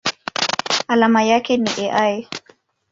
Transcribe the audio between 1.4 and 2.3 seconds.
ni Al.